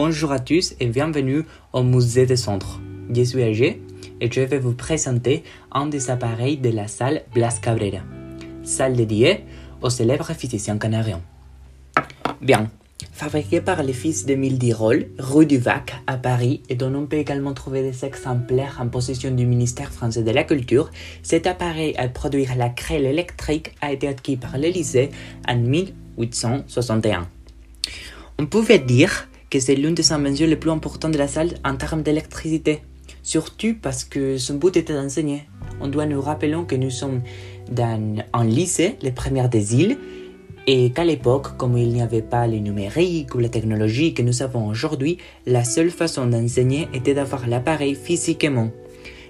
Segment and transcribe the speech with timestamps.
[0.00, 1.42] Bonjour à tous et bienvenue
[1.72, 2.78] au musée des centres.
[3.12, 5.42] Je suis Age et je vais vous présenter
[5.72, 8.04] un des appareils de la salle Blas Cabrera,
[8.62, 9.40] salle dédiée
[9.82, 11.20] au célèbre physicien canadien.
[12.40, 12.70] Bien,
[13.10, 17.16] fabriqué par les fils d'Émile Dirol, rue du Vac, à Paris, et dont on peut
[17.16, 20.92] également trouver des exemplaires en possession du ministère français de la Culture,
[21.24, 25.10] cet appareil à produire la crêle électrique a été acquis par l'Élysée
[25.48, 27.26] en 1861.
[28.38, 31.76] On pouvait dire que c'est l'une des inventions les plus importantes de la salle en
[31.76, 32.82] termes d'électricité,
[33.22, 35.44] surtout parce que son but était d'enseigner.
[35.80, 37.22] On doit nous rappeler que nous sommes
[37.70, 39.98] dans un lycée, les premières des îles,
[40.66, 44.42] et qu'à l'époque, comme il n'y avait pas les numériques ou la technologie que nous
[44.42, 45.16] avons aujourd'hui,
[45.46, 48.70] la seule façon d'enseigner était d'avoir l'appareil physiquement.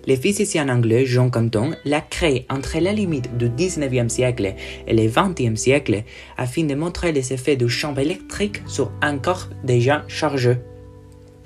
[0.09, 4.55] Le physicien anglais John Canton l'a créé entre la limite du 19e siècle
[4.87, 6.03] et le 20e siècle
[6.39, 10.57] afin de montrer les effets du champ électrique sur un corps déjà chargé.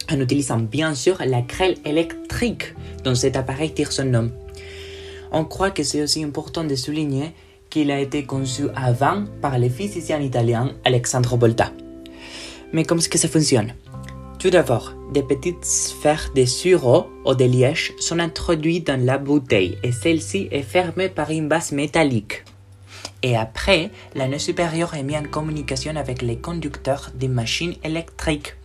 [0.09, 2.73] En utilisant bien sûr la crêle électrique
[3.03, 4.31] dont cet appareil tire son nom.
[5.33, 7.33] On croit que c'est aussi important de souligner
[7.69, 11.73] qu'il a été conçu avant par le physicien italien Alexandre Volta.
[12.73, 13.75] Mais comment est-ce que ça fonctionne?
[14.43, 19.79] Tout d'abord, des petites sphères de sureau ou de liège sont introduites dans la bouteille
[19.85, 22.43] et celle-ci est fermée par une base métallique.
[23.23, 28.57] Et après, l'anneau supérieur est mis en communication avec les conducteurs des machines électriques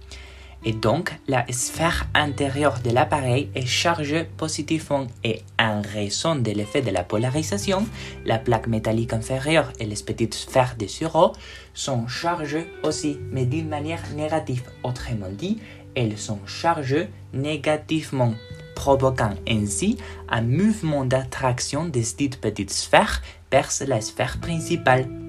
[0.66, 6.82] et donc la sphère intérieure de l'appareil est chargée positivement et en raison de l'effet
[6.82, 7.86] de la polarisation,
[8.26, 11.34] la plaque métallique inférieure et les petites sphères de sureau
[11.74, 14.64] sont chargées aussi, mais d'une manière négative.
[14.84, 15.60] Autrement dit,
[15.96, 18.34] elles sont chargées négativement,
[18.76, 19.98] provoquant ainsi
[20.30, 22.04] un mouvement d'attraction des
[22.42, 25.27] petites sphères vers la sphère principale.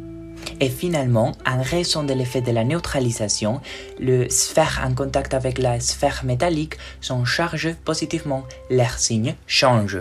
[0.60, 3.60] Et finalement, en raison de l'effet de la neutralisation,
[4.00, 8.44] les sphères en contact avec la sphère métallique sont chargées positivement.
[8.68, 9.98] Leur signe change.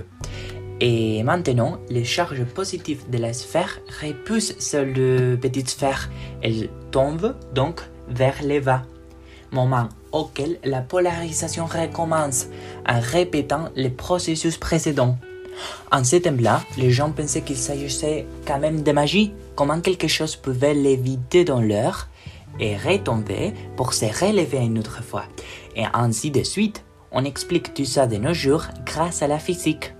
[0.79, 6.09] Et maintenant, les charges positives de la sphère repoussent sur la petite sphère.
[6.41, 8.83] Elles tombent donc vers le bas.
[9.51, 12.47] Moment auquel la polarisation recommence
[12.87, 15.17] en répétant le processus précédent.
[15.91, 20.35] En ce temps-là, les gens pensaient qu'il s'agissait quand même de magie, comment quelque chose
[20.35, 22.09] pouvait léviter dans l'air
[22.59, 25.25] et retomber pour se relever une autre fois.
[25.75, 29.93] Et ainsi de suite, on explique tout ça de nos jours grâce à la physique.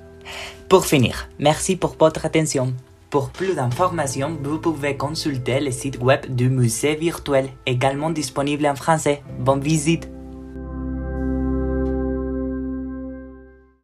[0.69, 2.73] Pour finir, merci pour votre attention.
[3.09, 8.75] Pour plus d'informations, vous pouvez consulter le site web du musée virtuel, également disponible en
[8.75, 9.23] français.
[9.39, 10.09] Bonne visite